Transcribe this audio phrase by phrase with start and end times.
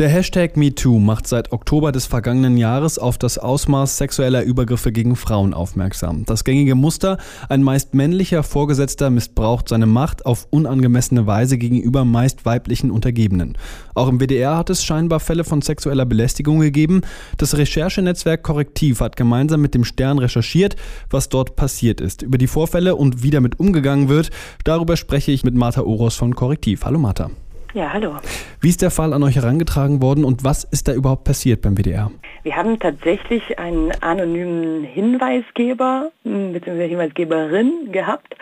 [0.00, 5.14] Der Hashtag MeToo macht seit Oktober des vergangenen Jahres auf das Ausmaß sexueller Übergriffe gegen
[5.14, 6.24] Frauen aufmerksam.
[6.24, 7.16] Das gängige Muster,
[7.48, 13.56] ein meist männlicher Vorgesetzter missbraucht seine Macht auf unangemessene Weise gegenüber meist weiblichen Untergebenen.
[13.94, 17.02] Auch im WDR hat es scheinbar Fälle von sexueller Belästigung gegeben.
[17.38, 20.74] Das Recherchenetzwerk Korrektiv hat gemeinsam mit dem Stern recherchiert,
[21.08, 22.22] was dort passiert ist.
[22.22, 24.30] Über die Vorfälle und wie damit umgegangen wird,
[24.64, 26.84] darüber spreche ich mit Martha Oros von Korrektiv.
[26.84, 27.30] Hallo Martha.
[27.74, 28.14] Ja, hallo.
[28.60, 31.76] Wie ist der Fall an euch herangetragen worden und was ist da überhaupt passiert beim
[31.76, 32.08] WDR?
[32.44, 36.86] Wir haben tatsächlich einen anonymen Hinweisgeber hm, bzw.
[36.86, 38.36] Hinweisgeberin gehabt,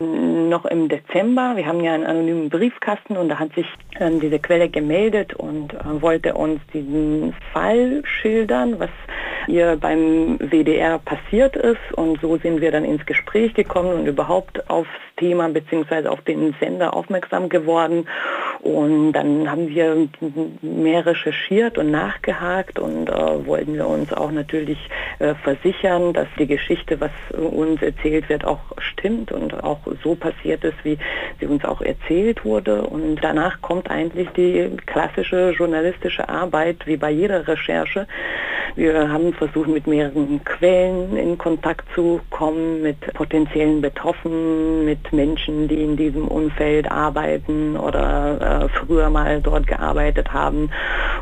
[0.00, 1.52] noch im Dezember.
[1.56, 3.66] Wir haben ja einen anonymen Briefkasten und da hat sich
[4.00, 8.90] ähm, diese Quelle gemeldet und äh, wollte uns diesen Fall schildern, was
[9.48, 11.92] ihr beim WDR passiert ist.
[11.92, 16.08] Und so sind wir dann ins Gespräch gekommen und überhaupt aufs Thema bzw.
[16.08, 18.08] auf den Sender aufmerksam geworden.
[18.60, 20.08] Und dann haben wir
[20.62, 24.78] mehr recherchiert und nachgehakt und äh, wollten wir uns auch natürlich
[25.18, 30.64] äh, versichern, dass die Geschichte, was uns erzählt wird, auch stimmt und auch so passiert
[30.64, 30.98] ist, wie
[31.40, 32.82] sie uns auch erzählt wurde.
[32.82, 38.06] Und danach kommt eigentlich die klassische journalistische Arbeit, wie bei jeder Recherche.
[38.78, 45.66] Wir haben versucht, mit mehreren Quellen in Kontakt zu kommen, mit potenziellen Betroffenen, mit Menschen,
[45.66, 50.70] die in diesem Umfeld arbeiten oder äh, früher mal dort gearbeitet haben.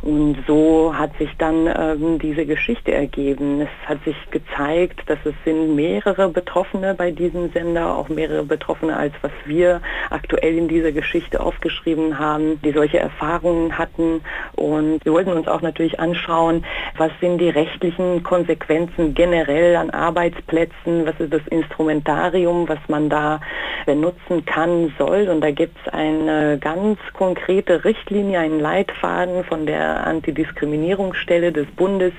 [0.03, 3.63] Und so hat sich dann ähm, diese Geschichte ergeben.
[3.63, 8.95] Es hat sich gezeigt, dass es sind mehrere Betroffene bei diesem Sender, auch mehrere Betroffene,
[8.95, 14.21] als was wir aktuell in dieser Geschichte aufgeschrieben haben, die solche Erfahrungen hatten.
[14.57, 16.63] Und wir wollten uns auch natürlich anschauen,
[16.99, 23.41] was sind die rechtlichen Konsequenzen generell an Arbeitsplätzen, was ist das Instrumentarium, was man da
[23.87, 25.29] benutzen kann, soll.
[25.29, 32.13] Und da gibt es eine ganz konkrete Richtlinie, einen Leitfaden von der Antidiskriminierungsstelle des Bundes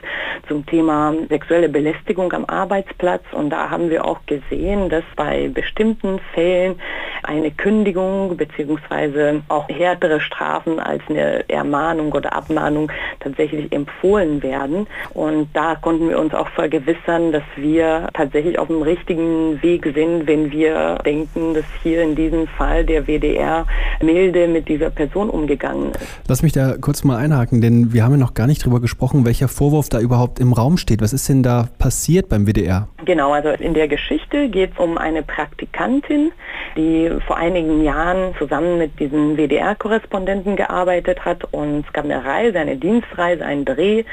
[0.47, 3.23] zum Thema sexuelle Belästigung am Arbeitsplatz.
[3.31, 6.79] Und da haben wir auch gesehen, dass bei bestimmten Fällen
[7.23, 9.41] eine Kündigung bzw.
[9.49, 14.87] auch härtere Strafen als eine Ermahnung oder Abmahnung tatsächlich empfohlen werden.
[15.17, 20.27] Und da konnten wir uns auch vergewissern, dass wir tatsächlich auf dem richtigen Weg sind,
[20.27, 23.65] wenn wir denken, dass hier in diesem Fall der WDR
[23.99, 26.21] milde mit dieser Person umgegangen ist.
[26.27, 29.25] Lass mich da kurz mal einhaken, denn wir haben ja noch gar nicht darüber gesprochen,
[29.25, 31.01] welcher Vorwurf da überhaupt im Raum steht.
[31.01, 32.87] Was ist denn da passiert beim WDR?
[33.05, 36.31] Genau, also in der Geschichte geht es um eine Praktikantin,
[36.75, 42.59] die vor einigen Jahren zusammen mit diesen WDR-Korrespondenten gearbeitet hat und es gab eine Reise,
[42.59, 44.03] eine Dienstreise, einen Dreh,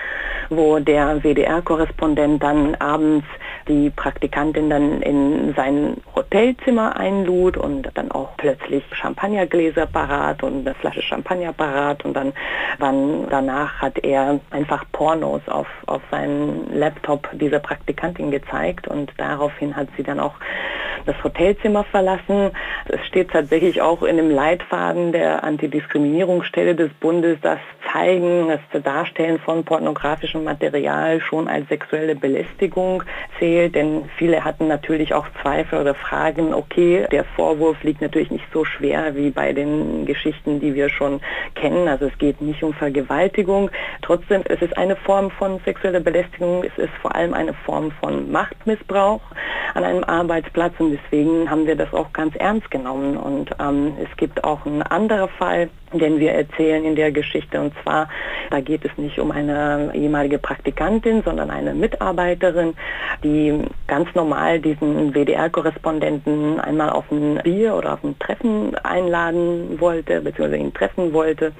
[0.48, 3.26] wo der WDR-Korrespondent dann abends
[3.68, 10.74] die Praktikantin dann in sein Hotelzimmer einlud und dann auch plötzlich Champagnergläser parat und eine
[10.74, 12.32] Flasche Champagner parat und dann
[12.78, 19.76] wann danach hat er einfach Pornos auf, auf seinen Laptop dieser Praktikantin gezeigt und daraufhin
[19.76, 20.34] hat sie dann auch
[21.06, 22.50] das Hotelzimmer verlassen.
[22.86, 27.58] Es steht tatsächlich auch in dem Leitfaden der Antidiskriminierungsstelle des Bundes, dass
[27.94, 33.04] Zeigen, das Darstellen von pornografischem Material schon als sexuelle Belästigung
[33.38, 38.46] zählt, denn viele hatten natürlich auch Zweifel oder Fragen, okay, der Vorwurf liegt natürlich nicht
[38.52, 41.20] so schwer wie bei den Geschichten, die wir schon
[41.54, 43.70] kennen, also es geht nicht um Vergewaltigung,
[44.02, 48.30] trotzdem es ist eine Form von sexueller Belästigung, es ist vor allem eine Form von
[48.32, 49.20] Machtmissbrauch
[49.74, 50.72] an einem Arbeitsplatz.
[50.78, 53.16] Und deswegen haben wir das auch ganz ernst genommen.
[53.16, 55.68] Und ähm, es gibt auch einen anderen Fall,
[55.98, 57.60] den wir erzählen in der Geschichte.
[57.60, 58.08] Und zwar,
[58.50, 62.74] da geht es nicht um eine ehemalige Praktikantin, sondern eine Mitarbeiterin,
[63.22, 70.20] die ganz normal diesen WDR-Korrespondenten einmal auf ein Bier oder auf ein Treffen einladen wollte,
[70.20, 71.52] beziehungsweise ihn treffen wollte.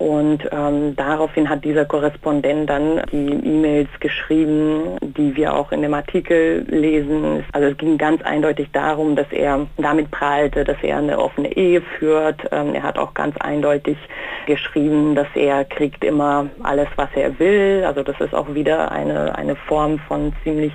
[0.00, 5.92] Und ähm, daraufhin hat dieser Korrespondent dann die E-Mails geschrieben, die wir auch in dem
[5.92, 7.44] Artikel lesen.
[7.52, 11.82] Also es ging ganz eindeutig darum, dass er damit prahlte, dass er eine offene Ehe
[11.82, 12.40] führt.
[12.50, 13.98] Ähm, er hat auch ganz eindeutig
[14.46, 17.84] geschrieben, dass er kriegt immer alles, was er will.
[17.86, 20.72] Also das ist auch wieder eine, eine Form von ziemlich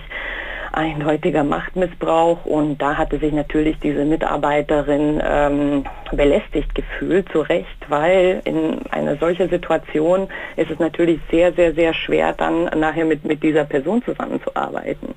[0.75, 8.42] eindeutiger Machtmissbrauch und da hatte sich natürlich diese Mitarbeiterin ähm, belästigt gefühlt, zu Recht, weil
[8.46, 13.44] in einer solchen Situation ist es natürlich sehr, sehr, sehr schwer, dann nachher mit, mit
[13.44, 15.16] dieser Person zusammenzuarbeiten.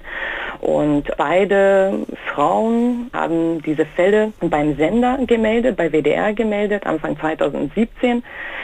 [0.60, 8.22] Und beide Frauen haben diese Fälle beim Sender gemeldet, bei WDR gemeldet, Anfang 2017.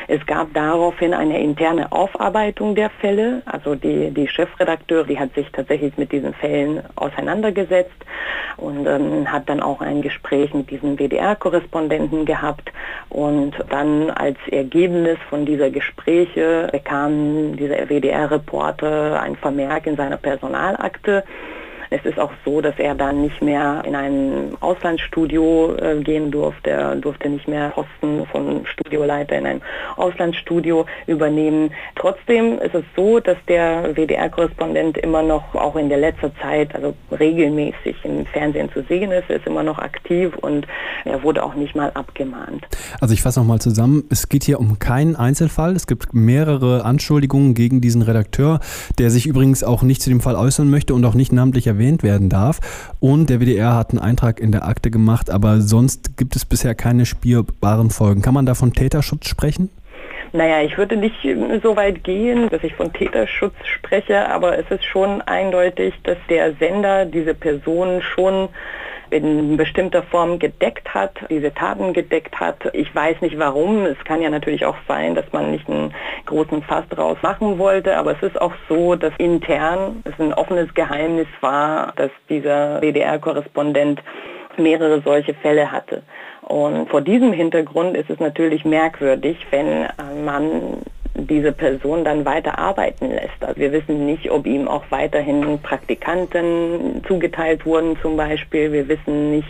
[0.08, 3.42] Es gab daraufhin eine interne Aufarbeitung der Fälle.
[3.46, 7.92] Also die, die Chefredakteur, die hat sich tatsächlich mit diesen Fällen auseinandergesetzt
[8.56, 12.72] und ähm, hat dann auch ein Gespräch mit diesen WDR-Korrespondenten gehabt.
[13.08, 16.68] Und dann als Ergebnis von dieser Gespräche.
[16.70, 21.24] Bekam dieser WDR-Reporter ein Vermerk in seiner Personalakte,
[21.90, 26.70] es ist auch so, dass er dann nicht mehr in ein Auslandsstudio äh, gehen durfte.
[26.70, 29.62] Er durfte nicht mehr Posten von Studioleiter in ein
[29.96, 31.70] Auslandsstudio übernehmen.
[31.96, 36.94] Trotzdem ist es so, dass der WDR-Korrespondent immer noch auch in der letzter Zeit, also
[37.10, 39.28] regelmäßig im Fernsehen zu sehen ist.
[39.28, 40.66] Er ist immer noch aktiv und
[41.04, 42.66] er wurde auch nicht mal abgemahnt.
[43.00, 44.04] Also ich fasse nochmal zusammen.
[44.10, 45.76] Es geht hier um keinen Einzelfall.
[45.76, 48.60] Es gibt mehrere Anschuldigungen gegen diesen Redakteur,
[48.98, 52.02] der sich übrigens auch nicht zu dem Fall äußern möchte und auch nicht namentlich erwähnt
[52.02, 52.60] werden darf.
[53.00, 56.74] Und der WDR hat einen Eintrag in der Akte gemacht, aber sonst gibt es bisher
[56.74, 58.22] keine spierbaren Folgen.
[58.22, 59.70] Kann man da von Täterschutz sprechen?
[60.32, 61.14] Naja, ich würde nicht
[61.62, 66.54] so weit gehen, dass ich von Täterschutz spreche, aber es ist schon eindeutig, dass der
[66.54, 68.48] Sender diese Person schon
[69.10, 72.56] in bestimmter Form gedeckt hat, diese Taten gedeckt hat.
[72.72, 73.84] Ich weiß nicht warum.
[73.84, 75.94] Es kann ja natürlich auch sein, dass man nicht einen
[76.26, 80.72] großen Fass draus machen wollte, aber es ist auch so, dass intern es ein offenes
[80.74, 84.00] Geheimnis war, dass dieser WDR-Korrespondent
[84.56, 86.02] mehrere solche Fälle hatte.
[86.42, 89.88] Und vor diesem Hintergrund ist es natürlich merkwürdig, wenn
[90.24, 90.82] man
[91.26, 93.42] diese Person dann weiter arbeiten lässt.
[93.42, 98.72] Also wir wissen nicht, ob ihm auch weiterhin Praktikanten zugeteilt wurden zum Beispiel.
[98.72, 99.48] Wir wissen nicht,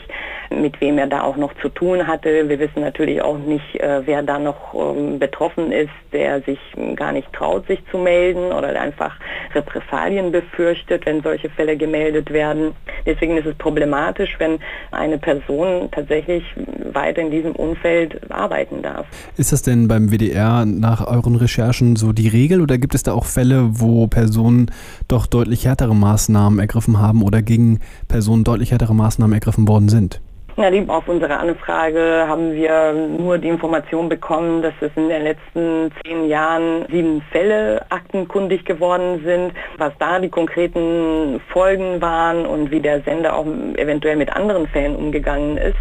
[0.51, 2.49] mit wem er da auch noch zu tun hatte.
[2.49, 6.59] Wir wissen natürlich auch nicht, äh, wer da noch ähm, betroffen ist, der sich
[6.97, 9.17] gar nicht traut, sich zu melden oder einfach
[9.55, 12.73] Repressalien befürchtet, wenn solche Fälle gemeldet werden.
[13.07, 14.59] Deswegen ist es problematisch, wenn
[14.91, 16.45] eine Person tatsächlich
[16.93, 19.07] weiter in diesem Umfeld arbeiten darf.
[19.37, 23.13] Ist das denn beim WDR nach euren Recherchen so die Regel oder gibt es da
[23.13, 24.71] auch Fälle, wo Personen
[25.09, 30.21] doch deutlich härtere Maßnahmen ergriffen haben oder gegen Personen deutlich härtere Maßnahmen ergriffen worden sind?
[30.57, 35.91] Ja, auf unsere Anfrage haben wir nur die Information bekommen, dass es in den letzten
[36.05, 39.53] zehn Jahren sieben Fälle aktenkundig geworden sind.
[39.79, 43.47] Was da die konkreten Folgen waren und wie der Sender auch
[43.77, 45.77] eventuell mit anderen Fällen umgegangen ist,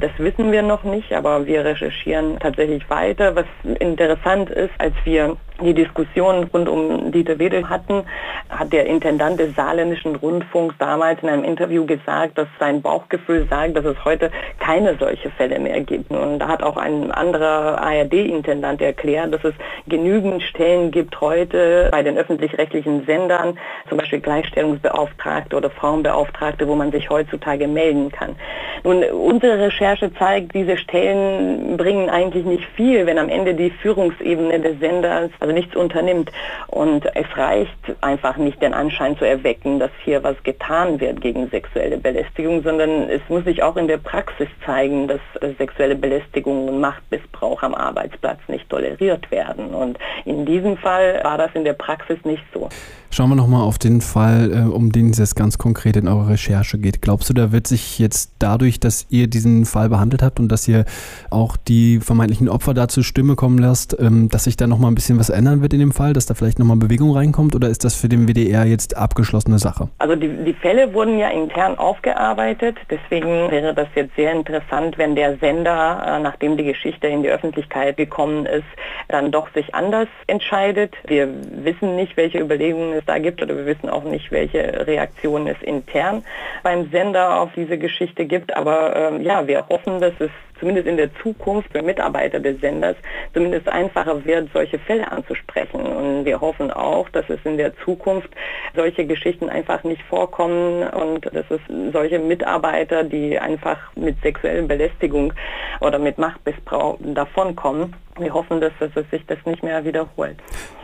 [0.00, 3.36] das wissen wir noch nicht, aber wir recherchieren tatsächlich weiter.
[3.36, 3.46] Was
[3.78, 8.04] interessant ist, als wir die Diskussion rund um Dieter Wedel hatten,
[8.48, 13.76] hat der Intendant des Saarländischen Rundfunks damals in einem Interview gesagt, dass sein Bauchgefühl sagt,
[13.76, 16.10] dass es heute keine solche Fälle mehr gibt.
[16.10, 19.54] Und da hat auch ein anderer ARD-Intendant erklärt, dass es
[19.88, 23.58] genügend Stellen gibt heute bei den öffentlich-rechtlichen Sendern,
[23.88, 28.36] zum Beispiel Gleichstellungsbeauftragte oder Frauenbeauftragte, wo man sich heutzutage melden kann.
[28.84, 34.60] Nun, unsere Recherche zeigt, diese Stellen bringen eigentlich nicht viel, wenn am Ende die Führungsebene
[34.60, 36.30] des Senders, also nichts unternimmt.
[36.68, 41.48] Und es reicht einfach nicht, den Anschein zu erwecken, dass hier was getan wird gegen
[41.50, 45.20] sexuelle Belästigung, sondern es muss sich auch in der Praxis zeigen, dass
[45.58, 49.74] sexuelle Belästigung und Machtmissbrauch am Arbeitsplatz nicht toleriert werden.
[49.74, 52.68] Und in diesem Fall war das in der Praxis nicht so.
[53.10, 56.28] Schauen wir nochmal auf den Fall, äh, um den es jetzt ganz konkret in eurer
[56.28, 57.00] Recherche geht.
[57.00, 60.68] Glaubst du, da wird sich jetzt dadurch, dass ihr diesen Fall behandelt habt und dass
[60.68, 60.84] ihr
[61.30, 65.18] auch die vermeintlichen Opfer dazu Stimme kommen lasst, ähm, dass sich da nochmal ein bisschen
[65.18, 67.94] was ändern wird in dem Fall, dass da vielleicht nochmal Bewegung reinkommt oder ist das
[67.94, 69.88] für den WDR jetzt abgeschlossene Sache?
[69.98, 75.14] Also die, die Fälle wurden ja intern aufgearbeitet, deswegen wäre das jetzt sehr interessant, wenn
[75.14, 78.66] der Sender, äh, nachdem die Geschichte in die Öffentlichkeit gekommen ist,
[79.08, 80.94] dann doch sich anders entscheidet.
[81.06, 81.28] Wir
[81.64, 85.60] wissen nicht, welche Überlegungen es da gibt oder wir wissen auch nicht, welche Reaktionen es
[85.62, 86.24] intern
[86.62, 88.54] beim Sender auf diese Geschichte gibt.
[88.56, 92.96] Aber ähm, ja, wir hoffen, dass es zumindest in der Zukunft für Mitarbeiter des Senders
[93.34, 95.80] zumindest einfacher wird, solche Fälle anzusprechen.
[95.80, 98.30] Und wir hoffen auch, dass es in der Zukunft
[98.74, 101.60] solche Geschichten einfach nicht vorkommen und dass es
[101.92, 105.32] solche Mitarbeiter, die einfach mit sexueller Belästigung
[105.80, 110.36] oder mit Machtmissbrauch davonkommen, wir hoffen, dass, dass es sich das nicht mehr wiederholt.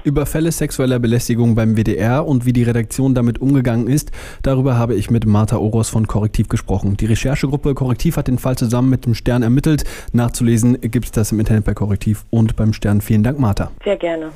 [0.05, 4.11] Über Fälle sexueller Belästigung beim WDR und wie die Redaktion damit umgegangen ist,
[4.43, 6.97] darüber habe ich mit Martha Oros von Korrektiv gesprochen.
[6.97, 9.85] Die Recherchegruppe Korrektiv hat den Fall zusammen mit dem Stern ermittelt.
[10.13, 13.01] Nachzulesen gibt es das im Internet bei Korrektiv und beim Stern.
[13.01, 13.71] Vielen Dank, Martha.
[13.83, 14.31] Sehr gerne.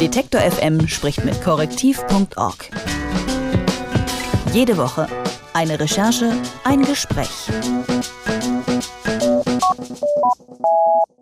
[0.00, 2.70] Detektor FM spricht mit korrektiv.org.
[4.52, 5.06] Jede Woche
[5.54, 6.32] eine Recherche,
[6.64, 7.50] ein Gespräch.
[10.02, 11.21] う